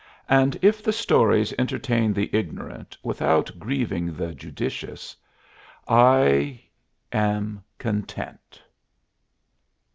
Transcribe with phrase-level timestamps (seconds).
[0.29, 5.15] And if the stories entertain the ignorant without grieving the judicious
[5.87, 6.59] I
[7.11, 8.63] am content.